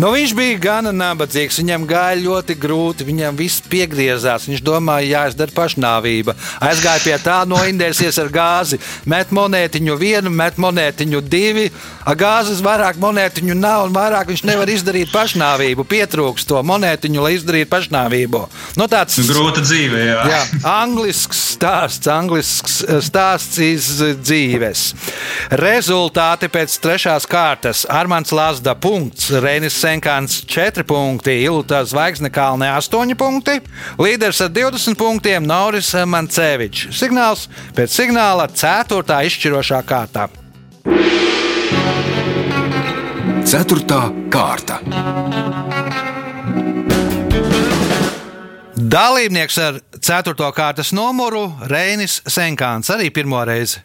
[0.01, 1.61] Nu, viņš bija gana nabadzīgs.
[1.62, 3.07] Viņam gāja ļoti grūti.
[3.09, 4.49] Viņam viss piegriezās.
[4.51, 6.35] Viņš domāja, jāizdara pašnāvība.
[6.64, 8.81] Aizgāja pie tā, noindēsies ar gāzi.
[9.11, 11.68] Met monētiņu vienu, met monētiņu divi.
[12.05, 15.87] Ar gāzes vairāk monētiņu nav un vairāk viņš nevar izdarīt pašnāvību.
[15.88, 18.44] Pietrūkst to monētiņu, lai izdarītu pašnāvību.
[18.81, 20.20] Nu, tāds Grūta dzīve, jā.
[20.31, 23.88] Jā, anglisks stāsts, anglisks stāsts iz
[24.20, 24.85] dzīves.
[25.61, 27.85] Rezultāti pēc trešās kārtas.
[27.90, 29.31] Armāns Lazda punkts,
[29.74, 33.58] Reinis Senkāns 4 punkti, Ilta Zvaigzne Kalnē 8 punkti,
[33.98, 36.92] līderis ar 20 punktiem Nauris Mancevičs.
[36.94, 39.02] Signāls pēc signāla 4.
[39.26, 40.28] izšķirošā kārtā.
[43.42, 44.78] Ceturtā kārta.
[48.78, 50.52] Dalībnieks ar 4.
[50.54, 53.82] kārtas numuru Reinis Senkāns arī pirmo reizi.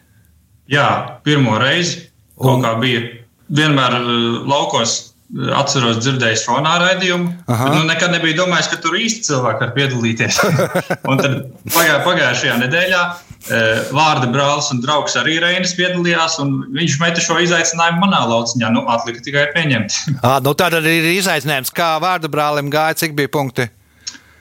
[0.70, 2.06] Jā, pirmo reizi
[2.38, 3.08] kaut kā bija.
[3.50, 5.09] Vienmēr uh, laukos
[5.54, 7.28] atceros dzirdējis fonā raidījumu.
[7.46, 10.38] Nu, nekad nebija domājis, ka tur īsti cilvēki var piedalīties.
[11.22, 11.36] tad
[11.70, 16.40] pagā, pagājušajā nedēļā uh, vārda brālis un draugs arī Reinis piedalījās.
[16.42, 18.72] un Viņš meta šo izaicinājumu manā lauciņā.
[18.74, 20.00] Nu, atlika tikai pieņemt.
[20.18, 23.70] À, nu tad arī ir izaicinājums, kā vārdu brālim gāja, cik bija punkti.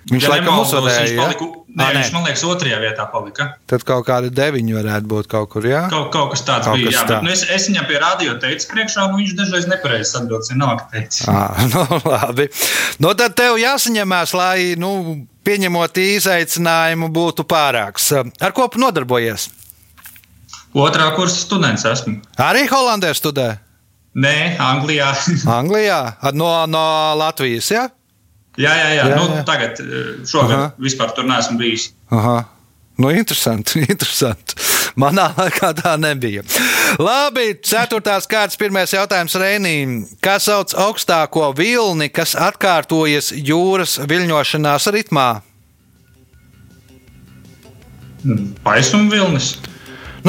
[0.10, 1.06] Viņš Ja laikam uzvarēja.
[1.06, 1.90] viņš palika, nē, nē.
[2.00, 3.46] viņš man liekas, otrajā vietā palika.
[3.70, 5.68] Tad kaut kādi deviņi varētu būt kaut kur.
[5.70, 6.90] Jā, Kaut, kaut kas tāds Kaut bija.
[6.90, 7.20] kas Jā, tā.
[7.20, 10.58] bet, nu, es, es viņam pie radio teicu priekšā, un viņš dažreiz nepareizi atbildēja.
[10.60, 11.30] Nāk, teica.
[11.34, 12.50] à, nu, labi.
[13.00, 14.92] Nu, tad tev jāsaņemās, lai nu,
[15.48, 18.12] pieņemot izaicinājumu būtu pārāks.
[18.18, 19.50] Ar ko nodarbojies?
[20.78, 22.20] Otrā kursa students esmu.
[22.38, 23.48] Arī Holandē studē?
[24.20, 25.14] Nē, Anglijā.
[25.60, 26.00] Anglijā?
[26.34, 26.84] No, no
[27.18, 27.88] Latvijas, jā?
[28.60, 29.10] Jā, jā, jā.
[29.10, 29.44] Jā, nu, jā.
[29.48, 30.70] tagad eh, šogad Aha.
[30.82, 31.90] vispār tur neesmu bijis.
[32.14, 32.38] Aha.
[33.00, 34.58] Nu, interesanti, interesanti.
[35.00, 36.44] Manā laikā tā nebija.
[37.00, 39.94] Labi, ceturtās kārtas, pirmais jautājums Reinīm.
[40.24, 45.30] Kas sauc augstāko vilni, kas atkārtojas jūras viļņošanās ritmā?
[48.66, 49.54] Paisuma vilnis.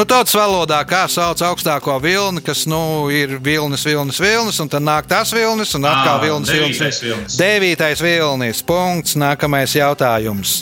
[0.01, 4.81] Nu, tautas valodā, kā sauc augstāko vilni, kas nu, ir vilnis, vilnis, vilnis, un tad
[4.81, 6.79] nāk tas vilnis, un atkal Ā, vilnis, vilnis.
[6.79, 7.35] devītais vilnis.
[7.37, 8.63] Devītais vilnis.
[8.65, 9.19] Punkts.
[9.21, 10.55] Nākamais jautājums.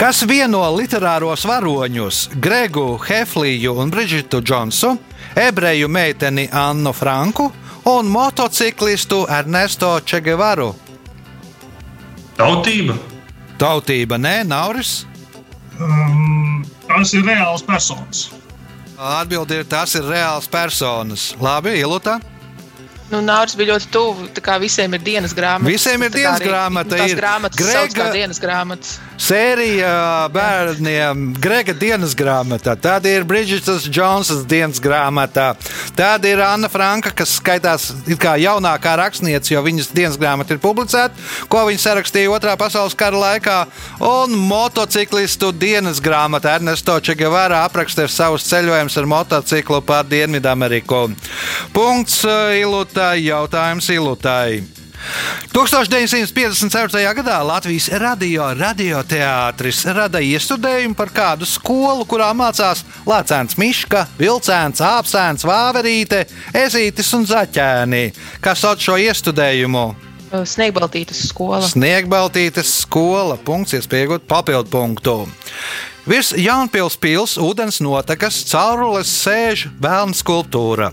[0.00, 4.94] Kas vieno literāros varoņus, Gregu Hefliju un Brigittu Džonsu,
[5.36, 7.50] ebreju meiteni Annu Franku
[7.92, 10.70] un motociklistu Ernesto Čegevaru?
[12.40, 12.96] Tautība.
[13.60, 15.02] Tautība, nē, Nauris.
[15.76, 18.28] Um, tas ir reāls personis.
[18.94, 21.32] Atbildi ir, tas ir reāls personas.
[21.42, 22.20] Labi, Ilūta.
[23.12, 24.28] Nu, Nārs bija ļoti tuvu.
[24.34, 25.68] tā kā Visiem ir dienas grāmata.
[25.68, 28.94] Visiem ir dienas grāmata, ir grāmatas Grega- dienas grāmatas.
[29.20, 35.54] Sērija bērniem, Grega dienas grāmatā, tad ir Brigits Džonsons dienas grāmatā,
[35.94, 40.58] tad ir Anna Franka, kas skaitās it kā jaunākā rakstniece, jo viņas dienas grāmata ir
[40.64, 41.14] publicēta,
[41.48, 43.58] ko viņa sarakstīja Otrā pasaules kara laikā,
[44.00, 51.04] un motociklistu dienas grāmata Ernesto Čegevara apraksta savus ceļojumus ar motociklu pa Dienvidameriku.
[51.72, 52.58] Punkts eh,
[52.94, 54.62] Ilutai, jautājums Ilutai.
[55.50, 57.00] 1954.
[57.18, 65.42] gadā Latvijas radio radioteātris rada iestudējumu par kādu skolu, kurā mācās Lācēns Miška, Vilcēns, Āpsēns,
[65.42, 66.22] Vāverīte,
[66.54, 68.12] Ezītis un Zaķēni.
[68.38, 69.84] Kas sauc šo iestudējumu?
[70.30, 71.66] Sniegbaltītas skola.
[71.66, 73.34] Sniegbaltītes skola.
[73.42, 75.18] Punkts, iespējot papildu punktu.
[76.06, 80.92] Virs Jaunpils pils ūdens notekas caurules sēž vēlna skulptūra.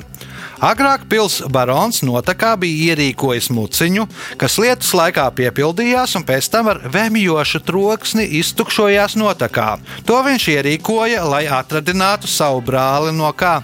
[0.61, 4.05] Agrāk pilsēta barons notakā bija ierīkojis muciņu,
[4.37, 9.79] kas lietus laikā piepildījās un pēc tam ar vēmjošu troksni iztukšojās notakā.
[10.05, 13.59] To viņš ierīkoja, lai atradinātu savu brāli no kā.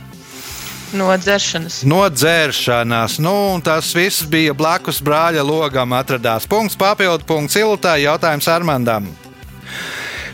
[0.97, 1.83] No dzeršanas.
[1.85, 3.19] No dzēršanas.
[3.21, 5.93] Nu, tas viss bija blakus brāļa logam.
[5.93, 9.11] Atradās punkts, papildu punkts, ilutā jautājums Armandam.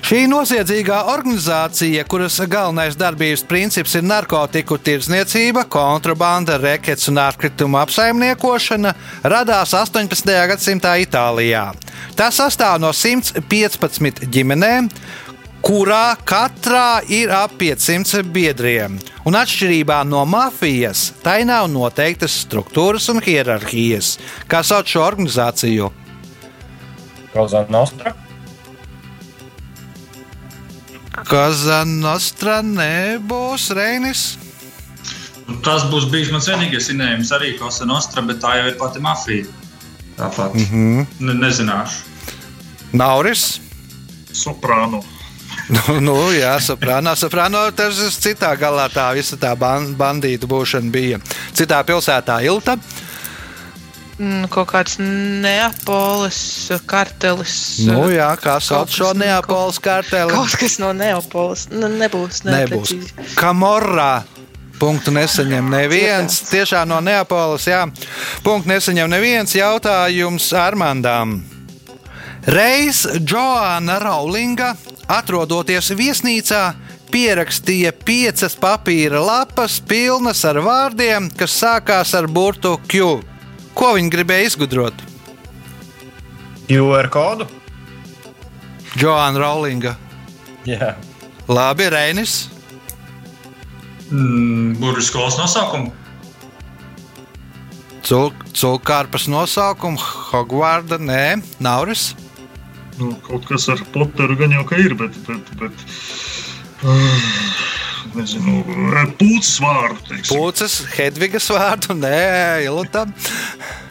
[0.03, 8.91] Šī noziedzīgā organizācija, kuras galvenais darbības princips ir narkotiku tirdzniecība, kontrabanda, rekets un atkritumu apsaimniekošana,
[9.31, 10.33] radās 18.
[10.51, 11.69] gadsimtā Itālijā.
[12.19, 14.89] Tā sastāv no 115 ģimenēm,
[15.63, 18.99] kurā katrā ir ap 500 biedriem.
[19.23, 24.17] Un atšķirībā no mafijas, tai nav noteiktas struktūras un hierarhijas.
[24.51, 25.93] Kā sauc šo organizāciju?
[27.31, 28.17] Kauza Nostra.
[31.13, 34.23] Kazanostra nebūs Reinis.
[35.47, 39.03] Nu, Tas būs bijis mans vienīgais zinājums, arī Kosta Nostra, bet tā jau ir pati
[39.03, 39.45] mafija.
[40.17, 41.05] Tāpat mm -hmm.
[41.19, 42.03] ne, nezināšu.
[42.93, 43.59] Nauris.
[44.33, 45.03] Soprāno.
[45.69, 47.15] Nu, nu, jā, soprāno.
[47.15, 48.89] Soprāno tas ir citā galā.
[48.89, 51.19] Tā visa tā ban bandītu būšana bija.
[51.53, 52.75] Citā pilsētā Ilta.
[52.75, 53.02] Mm,
[54.53, 56.37] Kaut kāds Neapolis
[56.85, 57.55] kartelis.
[57.87, 60.29] Nu, jā, kā sauc šo Neapolis karteli?
[60.35, 61.67] Kaut kas no Neapolis.
[61.73, 62.43] Nu, nebūs.
[62.45, 62.93] Ne, Nebūs.
[62.93, 63.33] precīzi.
[63.39, 64.23] Kamorā.
[64.77, 66.41] Punktu nesaņem neviens.
[66.51, 67.87] Tiešām no Neapolis, jā.
[68.45, 71.39] Punktu nesaņem neviens jautājums Armandām.
[72.45, 74.73] Reiz Joana Raulinga,
[75.07, 76.63] atrodoties viesnīcā,
[77.13, 83.21] pierakstīja piecas papīra lapas, pilnas ar vārdiem, kas sākās ar burtu Q.
[83.77, 85.03] Ko viņa gribēja izgudrot?
[86.67, 87.47] QR kodu.
[88.99, 89.95] Joana Raulinga.
[90.69, 90.93] Jā.
[91.49, 92.47] Labi, Reinis.
[94.13, 95.91] Mm, Burbuļu skolas nosaukumu.
[98.03, 99.97] Cūkārpas nosaukumu,
[100.29, 102.11] Hogvārda, nē, Nauris.
[102.99, 105.15] Nu, kaut kas ar Potteru gan jau ka ir, bet.
[105.25, 105.85] bet, bet
[106.83, 107.52] uh,
[108.17, 108.61] nezinu,
[109.19, 110.19] pūcis vārdu.
[110.29, 113.05] Pūces, Hedvigas vārdu, nē, Ilta.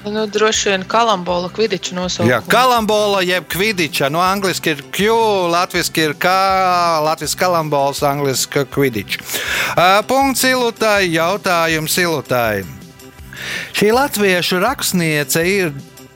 [0.02, 2.32] Nu, droši vien kalambola kvidiču nosaukumu.
[2.32, 4.10] Jā, kalambola jeb kvidiča.
[4.10, 5.14] No angliski ir Q,
[5.52, 6.32] latviski ir K,
[7.06, 9.20] latviski kalambols, angliski kvidič.
[9.76, 12.64] Uh, punkts Ilutai, jautājums Ilutai.
[13.74, 15.72] Šī latviešu rakstniece ir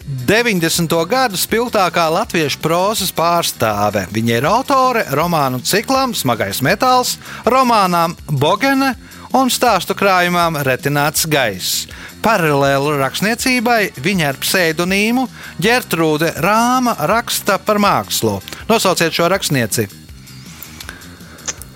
[0.06, 0.86] 90.
[1.10, 4.04] gadu spilgtākā latviešu prozas pārstāve.
[4.14, 8.92] Viņa ir autore romānu ciklam Smagais metāls, romānām Bogene
[9.34, 11.88] un stāstu krājumam Retināts gaiss.
[12.22, 15.26] Paralēli rakstniecībai viņa ar pseidonīmu
[15.62, 18.38] Gertrūde Rāma raksta par mākslu.
[18.70, 19.88] Nosauciet šo rakstnieci.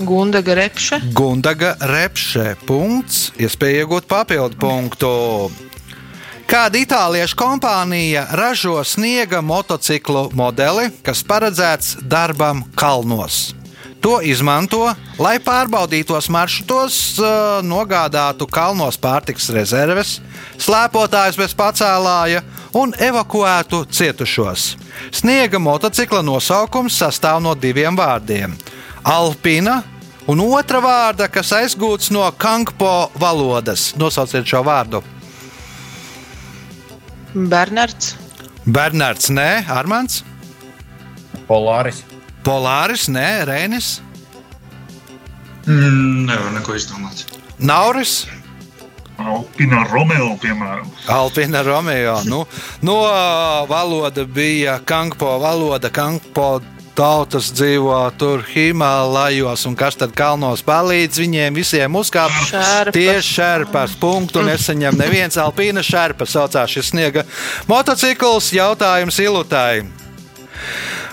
[0.01, 1.01] Gundaga repše.
[1.13, 2.55] Gundaga Repše.
[2.65, 3.35] Punkts.
[3.43, 5.11] Iespēja iegūt papildu punktu.
[6.51, 13.53] Kāda itāliešu kompānija ražo sniega motociklu modeli, kas paredzēts darbam kalnos?
[14.03, 14.81] To izmanto,
[15.23, 17.29] lai pārbaudītos maršrutos, eh,
[17.63, 20.17] nogādātu kalnos pārtiks rezerves,
[20.59, 22.43] slēpotājus bez pacēlāja
[22.75, 24.75] un evakuētu cietušos.
[25.13, 28.59] Sniega motocikla nosaukums sastāv no diviem vārdiem-
[29.05, 29.85] Alpina
[30.27, 33.95] un otra vārda, kas aizgūts no Kankpo valodas.
[33.95, 35.20] Nosauciet šo vārdu.
[37.35, 38.15] Bernards.
[38.67, 40.23] Bernards, nē, Armāns,
[41.49, 42.03] Polāris.
[42.45, 44.01] Polāris, nē, Rēnis,
[45.67, 47.25] Mm, nevar neko izdomāt.
[47.59, 48.27] Nauris.
[49.21, 50.89] Alpina Romeo, piemēram.
[51.13, 52.23] Alpina Romeo.
[52.25, 52.47] Nu,
[52.83, 52.95] no
[53.69, 55.91] valoda bija Kankpo valoda.
[55.93, 56.63] Kankpo
[57.01, 62.53] tautas dzīvo tur Himalajos, un kas tad kalnos palīdz viņiem visiem uzkāpt?
[62.93, 67.25] Tieši šerpas punktu nesaņem neviens Alpīna šerpa saucās šis sniega
[67.71, 68.53] motocikls.
[68.53, 69.87] Jautājums Ilutai.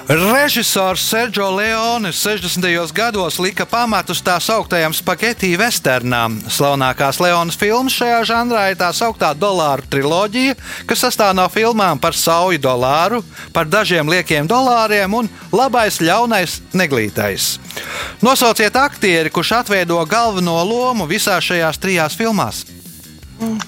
[0.08, 2.92] Režisors Sergio Leone 60.
[2.96, 6.38] gados lika pamatus tā sauktajam spagetti westernām.
[6.48, 10.56] Slavenākās Leonas filmas šajā žanrā ir tā sauktā dolāru triloģija,
[10.88, 13.20] kas sastāv no filmām par sauju dolāru,
[13.52, 17.58] par dažiem liekiem dolāriem un labais, ļaunais, neglītais.
[18.24, 22.64] Nosauciet aktieri, kurš atveido galveno lomu visās šajās trijās filmās.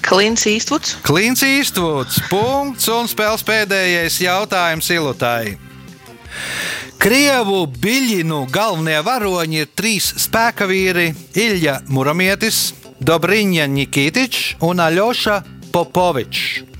[0.00, 1.02] Klins Īstvuds.
[1.04, 5.69] Klīns Īstvuds, punkts un spēles pēdējais jautājums Ilutai.
[7.00, 11.14] Krievu biļinu galvenie varoņi ir trīs spēka vīri-
[11.46, 16.70] Ilja Muramietis, Dobriņa Nikitičs un Aļoša Popovičs.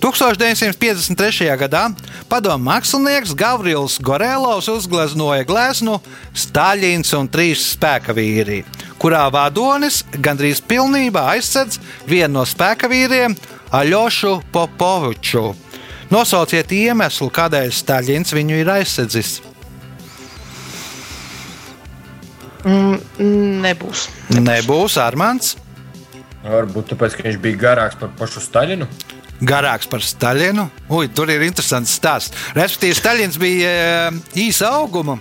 [0.00, 1.56] 1953.
[1.60, 1.82] gadā
[2.28, 5.98] padomu mākslinieks Gavrils Gorēlovs uzgleznoja gleznu
[6.32, 8.62] Staļins un trīs spēka vīri,
[9.00, 11.76] kurā vadonis gandrīz pilnībā aizsedz
[12.08, 13.36] vienu no spēka vīriem
[13.76, 15.69] Aļošu Popoviču.
[16.10, 19.38] Nosauciet iemeslu, kādēļ Staļins viņu ir aizsedzis.
[22.66, 22.98] Mm,
[23.62, 24.08] nebūs.
[24.36, 25.54] Nebūs Armāns.
[26.44, 28.88] Varbūt tāpēc, ka viņš bija garāks par pašu Staļinu.
[29.40, 30.66] Garāks par Staļinu.
[30.92, 32.34] Ui, tur ir interesants stāsts.
[32.56, 34.10] Respektīvi, Staļins bija e,
[34.42, 35.16] īsa auguma.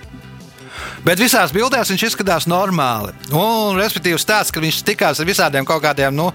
[1.05, 3.13] Bet visās bildēs viņš izskatās normāli.
[3.31, 6.29] Un, respektīvi, stāsts, ka viņš tikās ar visādiem kaut kādiem nu,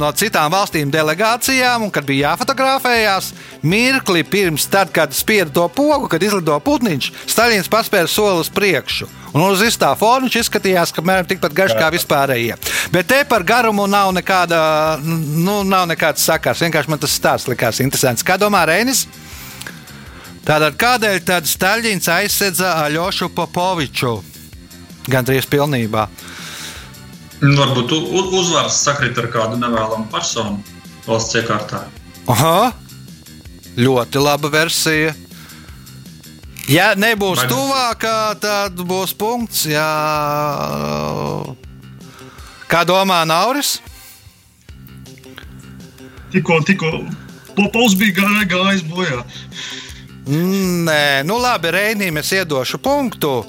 [0.00, 6.08] no citām valstīm delegācijām, un kad bija jāfotografējās, mirkli pirms tam, kad spieda to pogu,
[6.10, 9.08] kad izlido putniņš, Staļins paspēra soli uz priekšu.
[9.30, 12.56] Un uz izstāsta fona viņš izskatījās, ka mēram tikpat garš kā vispārējie.
[12.90, 14.60] Bet te par garumu nav nekāda,
[15.04, 16.62] nu, nav nekāds sakars.
[16.66, 18.26] Vienkārši man tas stāsts likās interesants.
[18.26, 19.06] Kā domā Reinis?
[20.50, 24.16] Tātad kādēļ tad Staļins aizsedza Aļošu Popoviču?
[25.06, 26.08] Gan drīz pilnībā.
[27.38, 30.58] Varbūt uzvaras sakrit ar kādu nevēlamu personu
[31.06, 31.84] valsts iekārtā.
[32.34, 32.72] Aha,
[33.78, 35.14] ļoti laba versija.
[36.66, 39.68] Ja nebūs Vai- tuvākā, tad būs punkts.
[39.70, 39.86] Jā.
[42.66, 43.78] Kā domā Nauris?
[46.34, 47.06] Tikko, tikko
[47.54, 49.22] Popovs bija gāj, gājis bojā.
[50.30, 53.42] Nē, nu labi, Reinīm es iedošu punktu.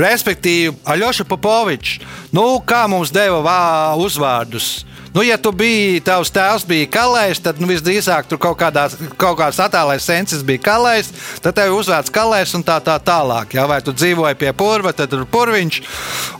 [0.00, 2.00] Respektīvi, Aļoša Popovičs,
[2.34, 3.60] nu, kā mums deva vā,
[4.02, 4.82] uzvārdus.
[5.14, 9.38] Nu, ja tu biji, tavs tēvs bija kalējs, tad nu, visdrīzāk tur kaut, kādā, kaut
[9.38, 11.08] kāds attālais sensis bija kalējs,
[11.40, 13.54] tad tev uzvārds kalējs un tā, tā tālāk.
[13.56, 15.80] Jā, vai tu dzīvoji pie purva, tad tur purviņš.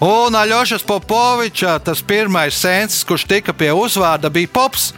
[0.05, 4.91] Un Aļošas Popoviča tas pirmais sensis, kurš tika pie uzvārda, bija Pops.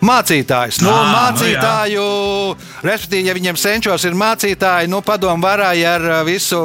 [0.00, 0.80] Mācītājs.
[0.80, 1.12] Nu, Ā, nu jā.
[1.14, 2.04] mācītāju,
[2.86, 6.60] respektīvi, ja viņiem senčos ir mācītāji, nu, padomu varāja ar uh, visu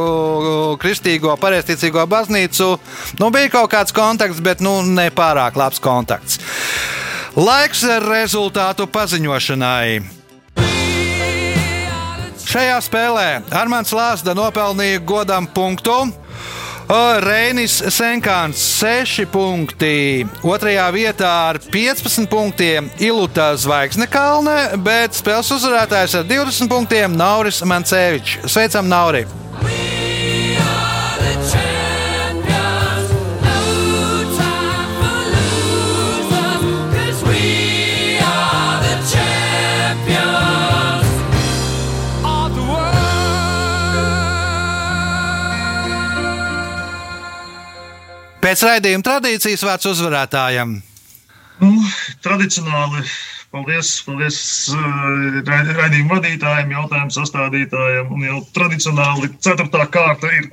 [0.80, 2.70] kristīgo, pareizticīgo baznīcu.
[3.20, 6.40] Nu, bija kaut kāds kontakts, bet nu, ne pārāk labs kontakts.
[7.36, 10.16] Laiks rezultātu paziņošanai.
[12.46, 16.06] Šajā spēlē Armāns Lāsda nopelnīja godam punktu.
[16.90, 26.20] Reinis Senkāns 6 punkti, otrajā vietā ar 15 punktiem Ilūta Zvaigzne Kalne, bet spēles uzvarētājs
[26.22, 28.46] ar 20 punktiem Nauris Mancevičs.
[28.46, 29.26] Sveicam, Nauri!
[48.46, 50.76] Pēc raidījuma tradīcijas vārds uzvarētājam.
[51.64, 51.70] Nu,
[52.22, 53.00] tradicionāli,
[53.50, 54.38] paldies, paldies
[54.70, 58.12] eh, raid- raidījuma vadītājiem, jautājumu sastādītājiem.
[58.14, 60.52] Un jau tradicionāli ceturtā kārta ir.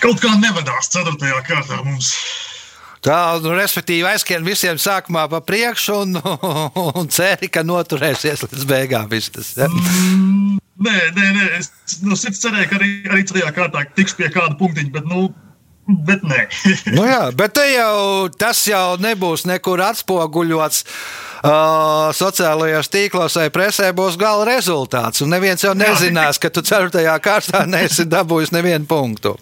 [0.00, 2.14] Kaut kā nevedās ceturtajā kārtā mums.
[3.04, 6.16] Tā, nu, respektīvi, aizskrien visiem sākumā pa priekšu un,
[7.02, 9.12] un ceri, ka noturēsies līdz beigām.
[9.12, 9.68] viss Tas, ja?
[9.68, 14.56] Nē, nē, nē es no sirds cerēju, ka arī, arī ceturtajā kārtā tiks pie kāda
[14.56, 15.28] punktiņa, bet, nu,
[15.86, 16.46] bet nē.
[16.96, 20.86] nu, jā, bet jau, tas jau nebūs nekur atspoguļots.
[21.42, 25.24] Uh, sociālajos tīklos vai presē būs gala rezultāts.
[25.24, 29.32] Un neviens jau nezinās, ka tu ceturtajā kārtā neesi dabūjis nevienu punktu.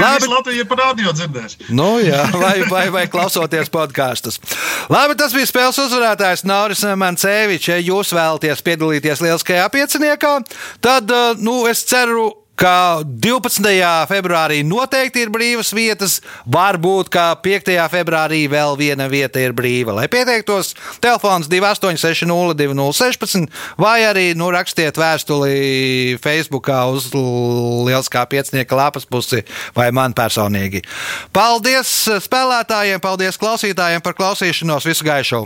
[0.00, 1.58] Labi, Latvija par radio dzirdēs.
[1.68, 4.40] Nu, jā, vai, vai, vai klausoties podkāstus.
[4.88, 7.68] Labi, tas bija spēles uzvarētājs Nauris Mancevičs.
[7.74, 10.32] Ja jūs vēlaties piedalīties lieliskajā pieciniekā,
[10.80, 12.30] tad uh, nu, es ceru.
[12.54, 13.66] Ka 12.
[14.06, 17.72] februārī noteikti ir brīvas vietas, varbūt kā 5.
[17.90, 19.96] februārī vēl viena vieta ir brīva.
[19.98, 23.48] Lai pieteiktos, telefons 2860, 2016,
[23.80, 29.42] vai arī nu, rakstiet vēstuli Facebook uz Lieliskā piecinieka lapas pusi
[29.74, 30.84] vai man personīgi.
[31.34, 31.90] Paldies
[32.28, 35.44] spēlētājiem, paldies klausītājiem par klausīšanos, visu gaišu!